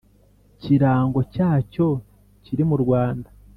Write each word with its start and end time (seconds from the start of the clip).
kirango 0.61 1.19
cyacyo 1.33 1.87
kiri 2.43 2.63
murwanda 2.69 3.29